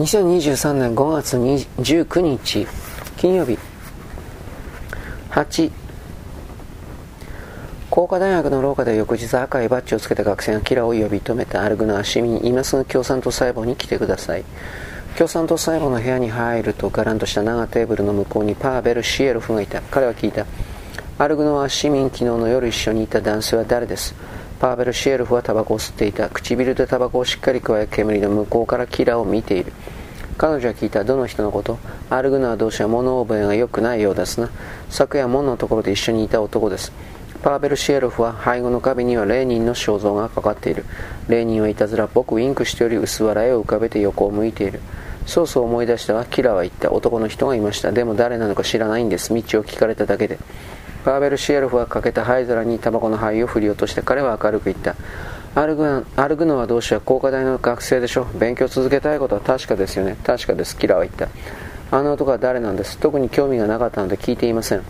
[0.00, 2.66] 2023年5月19日
[3.18, 3.58] 金曜日。
[5.30, 5.70] 8
[7.90, 14.44] 工科大学の廊下で翌日赤いバッジをつけた学生がキラを呼び止めたアルグナー市民今すぐ共産党細胞に来てください。
[15.18, 19.82] 共産党細胞の部屋に入るとガランとした長テーブルの向こうにパーベル・シエロフがいた。
[19.82, 20.46] 彼は聞いた。
[21.18, 24.14] アルグノは市民昨日の夜一緒にいた男性は誰です。
[24.60, 26.28] パーベル・シエルフはタバコを吸っていた。
[26.28, 29.72] 唇でタバコをしっかり加え煙の向こうからキラを見ている。
[30.36, 31.02] 彼女は聞いた。
[31.02, 31.78] どの人のこと？
[32.10, 34.50] アルグナー同士は物覚えが良くないようですな。
[34.90, 36.92] 昨夜門のところで一緒にいた男です。
[37.42, 40.84] パーベル・シエロフは背後の壁にはレーニンの肖像がかかっている。
[41.28, 44.80] レーニンはいたずらっぽくウィンクしており薄笑いを浮かべて横を向いている。
[45.24, 46.92] そうそう思い出したがキラは言った。
[46.92, 47.92] 男の人がいました。
[47.92, 49.30] でも誰なのか知らないんです。
[49.30, 50.38] 道を聞かれただけで。
[51.04, 54.96] パーベル・シエルフはかけた灰皿にタバコの灰を振り落として彼は明るく言った。
[55.54, 58.24] アルグアルグノは同士は工科大の学生でしょ？
[58.38, 60.16] 勉強続けたいことは確かですよね。
[60.24, 61.28] 確かですキラーは言った。
[61.90, 62.98] あの男は誰なんです？
[62.98, 64.82] 特に興味がなかったので聞いていません。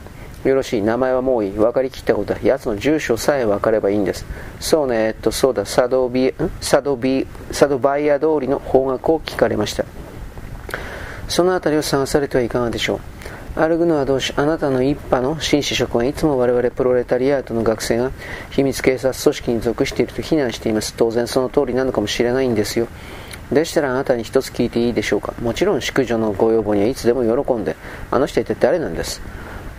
[0.45, 0.83] よろしい。
[0.83, 1.53] 名前はもういい。
[1.53, 4.27] 分かりきったことだ奴の住所さえ分かればいいんです。
[4.59, 5.07] そうね。
[5.07, 5.65] えっとそうだ。
[5.65, 9.85] サドビサドビサドバイア通りの方角を聞かれました。
[11.29, 13.01] その辺りを探されてはいかがでしょう？
[13.57, 18.13] アルグノは同士あなたの一派の紳士諸君はいつも我々プロレタリアートの学生が
[18.51, 20.95] 秘密警察組織に属していると非難しています。
[20.97, 22.87] 当然その通りなのかもしれないんですよ。
[23.51, 27.75] でしたらあなたに一つ聞いていいでしょうかもちろん淑女のご要望にはいつでも喜んで
[28.13, 29.21] あの人一体誰なんです。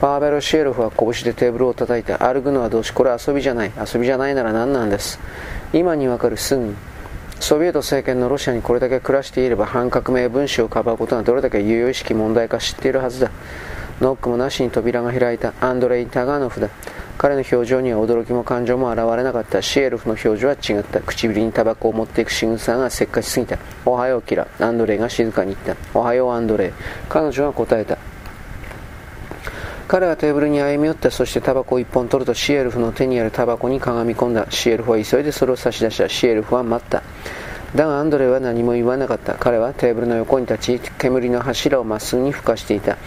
[0.01, 3.71] パーベル・シエロフは拳でテーブルを叩いてアルグノは同士これは遊びじゃない。
[3.77, 5.17] 遊びじゃないなら何なんです。
[5.71, 6.75] 今にわかるすぐ
[7.41, 13.31] ソビエト政権のロシアにこれだけ暮らしていれば反革命分子をかばうことがどれだけ有用意識問題か知っているはずだ。
[13.99, 16.69] ノックもなしに扉が開いたアンドレイ・タガノフだ。
[17.17, 19.63] 彼の表情には驚きも感情も現れなかった。
[19.63, 21.01] シエルフの表情は違った。
[21.01, 23.57] 唇にタバコを持っていく仕草がせっかちすぎた。
[23.85, 24.47] おはようキラ。
[24.59, 25.99] アンドレイが静かに言った。
[25.99, 26.71] おはようアンドレイ。
[27.09, 27.97] 彼女が答えた。
[29.91, 34.47] 彼はテーブルに歩み寄ってそしてタバコを一本取るとシエルフの手にあるタバコにかがみ込んだ。
[34.49, 36.07] シエルフは急いでそれを差し出した。
[36.07, 37.03] シエルフは待った。
[37.75, 39.33] だがアンドレは何も言わなかった。
[39.35, 42.97] 彼はテーブルの横に立ち煙の柱をまっすぐに吹かしていた。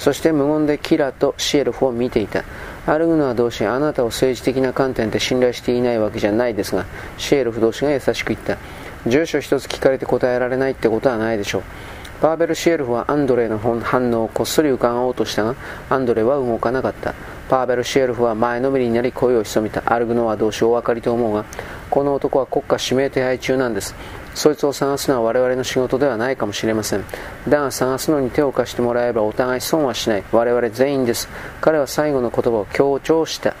[0.00, 2.42] そして無言でキラとシエルフを見ていた。
[2.88, 6.84] アルグノは同士あなたを政治的な観点で信頼していないわけじゃないですが
[7.16, 8.58] シエルフ同士が優しく言った。
[9.06, 11.62] 住所一つ聞かれて答えられないってことはないでしょう。
[12.24, 15.54] パーベル・シエルフはアンドレの反応をこっそり伺おうとしたが
[15.90, 17.12] アンドレは動かなかった。
[17.50, 19.82] パーベル・シエルフは前のめりになり声を潜めた。
[19.92, 21.44] アルグノは同士お分かりと思うが
[21.90, 23.94] この男は国家指名手配中なんです。
[24.34, 27.04] そいつを探すのは我々の仕事ではないかもしれません。
[27.46, 30.24] だが探すのに手を貸してもらえばお互い損はしない。
[30.32, 31.28] 我々全員です。
[31.60, 33.54] 彼は最後の言葉を強調した。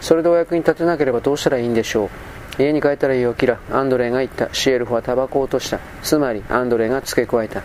[0.00, 2.06] それでお役に立てなければどうしたらいいんでしょ
[2.58, 2.60] う。
[2.60, 4.48] 家に帰ったらいいよキラアンドレが言った。
[4.52, 5.78] シエルフはタバコを落とした。
[6.02, 7.62] つまりアンドレが付け加えた。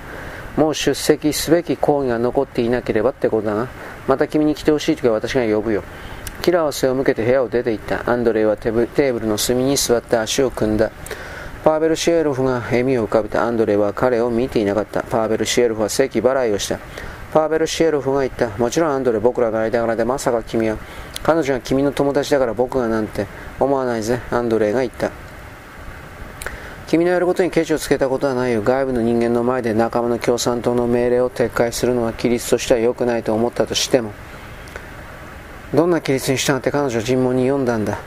[0.58, 3.68] もう出席すべき講義が残っていなければってことだが
[4.08, 5.84] また君に来てほしい時は私が呼ぶよ
[6.42, 10.92] キラーは背を向けて部屋を出て行ったアンドレイはテーブルの隅に座って足を組んだ
[11.64, 15.02] パーベル・シエロフが笑みを浮かべたアンドレイは彼を見ていなかった。
[15.04, 16.78] パーベル・シエロフは席払いをした。
[17.32, 18.50] パーベル・シエロフが言った。
[18.58, 20.78] もちろんアンドレイ僕らが間柄でまさか君は、
[21.24, 23.28] 彼女が君の友達だから僕がなんて
[23.62, 24.20] 思わないぜ。
[24.30, 25.10] アンドレイが言った。
[26.94, 28.62] 君のやることにケチをつけたことはないよ。
[28.62, 34.12] 外部の人間の前で仲間の共産党の命令を撤回するのは規律としては良くないと思ったとしても、
[35.74, 37.98] どんな規律に従って彼女は尋問に読んだんだ。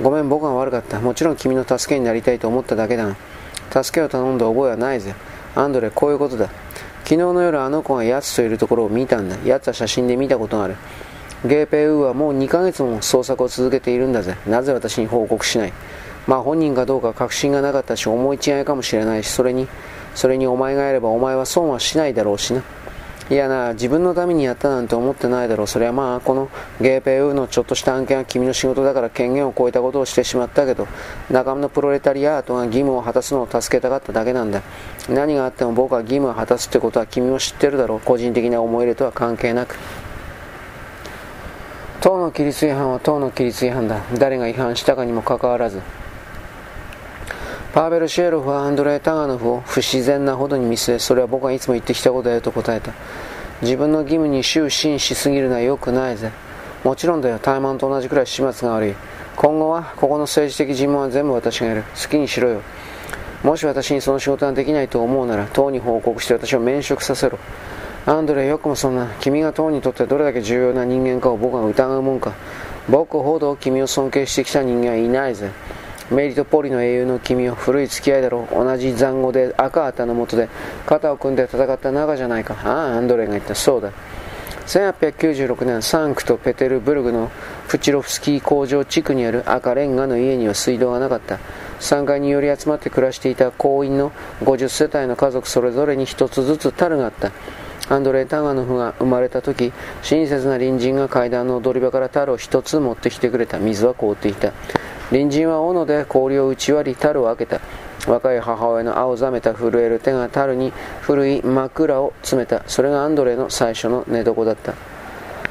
[0.00, 1.00] ごめん僕が悪かった。
[1.00, 3.14] もちろん君の助けになりたいと思っただけだ
[3.70, 5.14] が助けを頼んだ覚えはないぜ。
[5.54, 6.46] アンドレこういうことだ。
[7.04, 9.36] 昨日の夜あの子が奴といるところを見たんだ。
[9.44, 10.76] 奴は写真で見たことがある。
[11.44, 14.38] ゲーペイウーはもう2ヶ月も捜索を続けているんだぜ。
[14.46, 15.74] なぜ私に報告しない？
[16.26, 19.68] まあ本人かどうか確信がなかったし思い違いかもしれないしそれに
[20.14, 22.62] それにお前がやればお前は損はしないだろうしな
[23.30, 25.66] いやな、自分のためにやったなんて思ってないだろう。
[25.68, 26.48] それはまあ、この
[26.80, 30.88] ゲーペウのちょっとした案件は君の仕事だから権限を超えたことをしてしまったけど、
[31.30, 34.62] 仲間のプロレタリアートが義務を果たすのを助けたかっただけなんだ。
[35.08, 38.00] 何があっても僕は義務を果たすってことは君も知ってるだろう。
[38.00, 39.78] 個人的な思い入れとは関係なく。
[42.00, 44.00] 党の規律違反は党の規律違反だ。
[44.18, 45.80] 誰が違反したかにもかかわらず。
[47.72, 52.92] パーベル・シェーロフはアンドレイ・タガノフを不自然なほどに見据え、それは僕がいつも言ってきたことだよと答えた。
[53.62, 56.32] 自分の義務に終始しすぎるのは良くないぜ。
[56.82, 58.94] もちろんだよ、怠慢と同じくらい始末が悪い。
[59.36, 61.84] 今後は、ここの政治的尋問は全部私がやる。
[61.94, 62.62] 好きにしろよ。
[63.44, 67.38] もし私にその仕事ができないと思うなら、党に報告して私を免職させろ。
[68.04, 72.32] アンドレよくもそんな、君が党にとってどれだけ重要な人間かを僕が疑うもんか。
[72.88, 75.52] 僕ほど君を尊敬してきた人間はいないぜ。
[76.10, 78.54] メリトポリの英雄の君を古い付き合いだろう。
[78.54, 80.48] 同じ残壕で赤旗の下で
[80.84, 82.56] 肩を組んで戦った仲じゃないか。
[82.64, 83.54] ああアンドレが言った。
[83.54, 83.92] そうだ。
[84.66, 87.30] 1896年サンクトペテルブルグの
[87.68, 91.38] プチロフスキー工場地区にある赤レンガの家には水道がなかった。
[91.78, 94.12] 3階に寄り集まって暮らしていた工員の
[94.42, 97.30] 50世帯の家族それぞれに1つずつ樽があった。
[97.88, 99.72] アンドレ・タガノフが生まれた時
[100.02, 103.58] 親切な隣人が階段の踊り場から樽を1つ持ってきてくれた。
[103.58, 104.52] 水は凍っていた。
[105.10, 107.60] 隣人は斧で氷を打ち割り樽を開けた。
[108.06, 110.72] 若い母親の青ざめた震える手が樽に
[111.02, 112.62] 古い枕を詰めた。
[112.66, 114.74] それがアンドレの最初の寝床だった。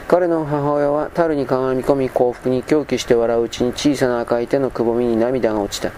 [0.08, 5.92] 彼の母親は樽にかがみ込み幸福に狂気して笑ううちに小さな赤い手のくぼみに涙が落ちた。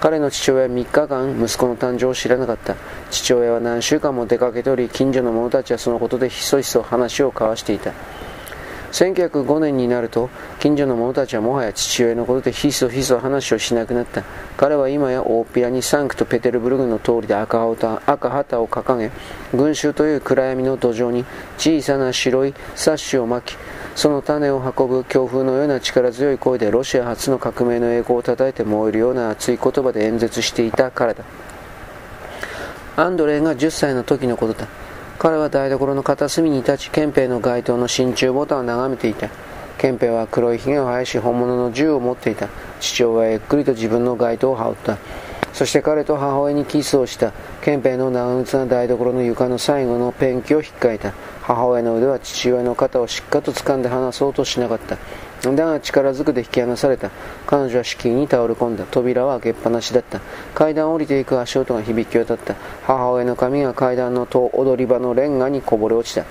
[0.00, 2.74] 彼の父親は3日間息子の誕生を知らなかった。
[3.10, 7.92] 父親は何週間も出かけており近所の者たちはそのことでひそひそ話を交わしていた。
[8.94, 10.30] 1905年になると
[10.60, 14.22] 近所の者たちはもはや父親のことでひそひそ話をしなくなった。
[14.56, 19.10] 彼は今や大っぴらにサンクトペテルブルグの通りで赤旗赤旗を掲げ
[19.52, 21.24] 群衆という暗闇の土壌に
[21.58, 23.58] 小さな白いサッシを巻き
[23.96, 31.24] その種を運ぶ強風のような力強い声でロシア初の革命の栄光をたたえて燃えるような熱い言葉で演説していたからだ。
[32.96, 34.83] アンドレイが10歳の時のことだ。
[35.24, 39.30] 彼は台所の片隅に立ち憲兵の街灯の真鍮ボタンを眺めていた。
[39.78, 42.50] 憲兵は黒いひげを生やし本物の銃を持っていた。
[42.78, 44.98] 父親はゆっくりと自分の街灯を羽織った。
[45.54, 47.32] そして彼と母親にキスをした。
[47.62, 51.14] 憲兵の長靴な台所の床の最後のペンキを引っかいた。
[51.40, 54.98] 母親の腕は父親の肩をしっかりと掴んで離そうとしなかった。
[55.52, 57.10] だが力ずくで引き離された。
[57.46, 58.84] 彼女は敷居に倒れ込んだ。
[58.90, 60.20] 扉は開けっぱなしだった。
[60.54, 62.54] 階段を降りていく足音が響き渡った。
[62.82, 66.24] 母親の髪が階段の戸踊り場のレンガにこぼれ落ちた。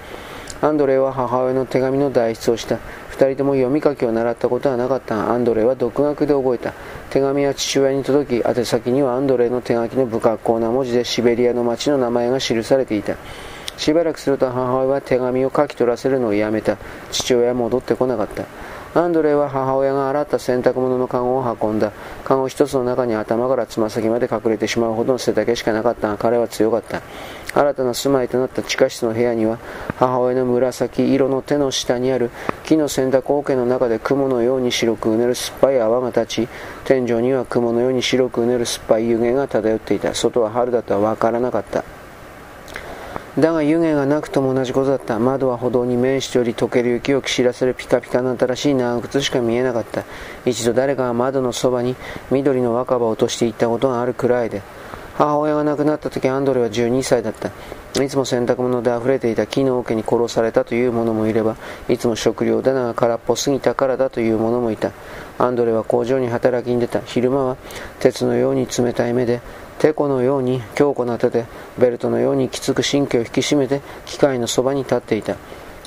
[0.66, 2.80] アンドレイは母親の手紙の代筆をした。
[3.10, 5.30] 二人とも読み書きを習ったことはなかった。
[5.30, 6.74] アンドレイは独学で覚えた。
[7.10, 13.16] 手紙は父親に届き宛先にはアンドレイの手書きの不格好な文字でシベリアの町の名前が記されていた。
[13.76, 16.78] しばらくすると母親は手紙を書き取らせるのをやめた。
[17.12, 18.46] 父親は戻ってこなかった。
[18.96, 21.92] アンドレイは母親が洗った洗濯物のカゴを運んだ。
[22.24, 27.02] カゴ一つの中に頭からつま先まで隠れてしまうほどの背丈しかなかったが彼は強かった。
[27.56, 29.58] 新たな住まいとなった地下室の部屋には
[29.98, 32.30] 母親の紫色の手の下にある
[32.64, 36.48] 木の洗濯桶の中で雲のように白くうねる酸っぱい泡が立ち
[36.84, 40.14] 天井には雲のように白くうねる酸っぱい湯気が漂っていた。
[40.14, 41.84] 外は春だとは分からなかった。
[43.38, 45.18] だが湯気がなくとも同じことだった。
[45.18, 50.04] 窓は歩道に面しており溶ける雪をきしらせるピカピカな新しい長靴しか見えなかった。
[50.46, 51.96] 一度誰かが窓のそばに
[52.30, 54.62] 緑の若葉を落としていったことがあるくらいで。
[55.16, 57.50] 母親が亡くなった時アンドレは12歳だった。
[58.04, 61.56] いつも洗濯物で溢れていた木の桶に殺されたという者もいれば
[61.88, 64.92] いつも食料棚が空っぽすぎたからだという者もいた。
[65.40, 67.02] アンドレは工場に働きに出た。
[67.02, 67.58] 昼間は
[68.00, 69.42] 鉄のように冷たい目で
[69.80, 71.46] テコのように強固な手で
[71.78, 75.36] ベルトのようにきつく神経を引き締めて機械のそばに立っていた。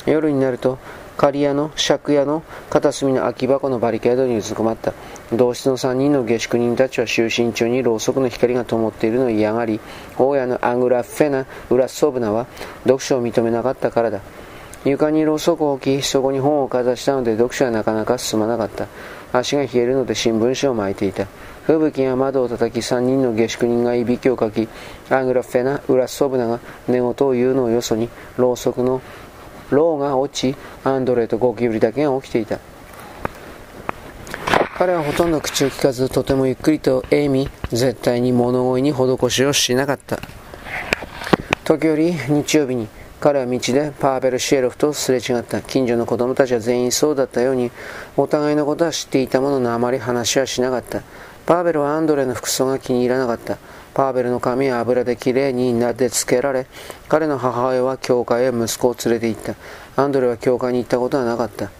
[0.06, 0.78] 夜になると
[1.16, 4.92] 刈屋の借家の片隅の空き箱のバリケードにうずくまった。
[5.32, 9.80] 同室の3人の下宿人たちは就寝中にろうそくの光が灯っているのを嫌がり
[10.18, 12.46] 大家のアングラフェナ・ウラソブナは
[12.84, 14.20] 読書を認めなかったからだ。
[14.84, 18.86] 床にろうそくを置きそこに本をかざしたので読書はなかなか進まなかった。
[19.32, 21.26] 足が冷えるので新聞紙を巻いていた。
[21.66, 24.68] 吹雪が窓を叩き3人の下宿人がいびきをかき
[25.10, 29.02] アングラフェナ・ウラソブナが寝言を言うのをよそにろうそくの
[29.70, 32.60] ローが落ちアンドレとゴキブリだけが起きていた。
[34.78, 40.18] 彼はほとんど口を聞かずとてもゆっくりと笑み絶対に物乞いに施しをしなかった。
[41.64, 42.86] 時折日曜日に
[43.18, 45.62] 彼は道でパーベル・シエロフとすれ違った。
[45.62, 47.72] 近所の子供たちは全員そうだったように
[48.16, 51.02] お互いのことは知っていたもののあまり話はしなかった。
[51.46, 53.56] パーベルはアンドレの服装が気に入らなかった。
[53.94, 56.66] パーベルの髪は油できれいになでつけられ
[57.08, 59.54] 彼の母親は教会へ息子を連れて行った。
[60.02, 61.70] アンドレは教会に行ったことはなかった。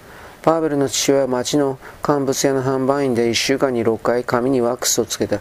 [0.43, 5.41] パーベルの父親は町の乾物屋の販売員で1週間に6回髪にワックスをつけた。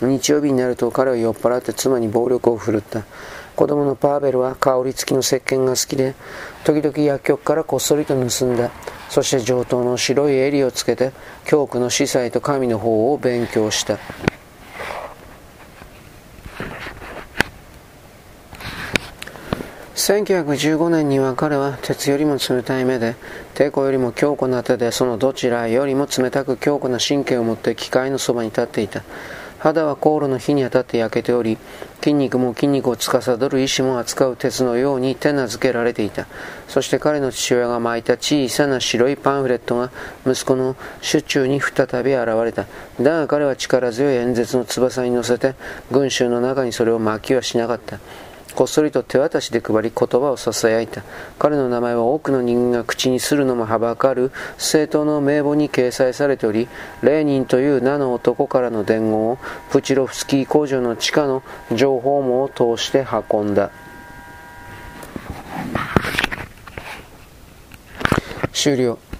[0.00, 3.02] 日曜日になると彼は酔っ払って妻に暴力を振るった。
[3.56, 6.14] 子供のパーベルは香り付きの石鹸が好きで
[6.62, 8.70] 時々薬局からこっそりと盗んだ。
[9.08, 11.12] そして上等の白い襟をつけて
[11.44, 13.98] 教区の司祭と神の方を勉強した。
[19.94, 23.16] 1915年には彼は鉄よりも冷たい目で
[23.54, 29.02] 抵抗よりも強固な手でそのどちらよりも冷たく強固な神経を持って機械のそばに立っていた。
[29.64, 31.56] 肌は航路の火に当たって焼けており
[32.02, 36.26] 筋肉も筋肉を司る意志も扱う鉄のように手なずけられていた。
[36.68, 39.90] そして彼の父親が巻いた小さな白いパンフレットが
[40.26, 42.66] 息子の手中に再び現れた。
[43.00, 45.54] だが彼は力強い演説の翼に乗せて
[45.90, 47.98] 群衆の中にそれを巻きはしなかった。
[48.54, 51.02] こっそりと手渡しで配り言葉を囁いた。
[51.38, 54.30] 彼の名前は多くの人間が口にするのもはばかる。
[54.56, 56.68] 政党の名簿に掲載されており
[57.02, 59.38] レーニンという名の男からの伝言を
[59.70, 63.70] プチロフスキー工場の地下の情報網を通して運んだ。
[68.52, 69.13] 終了。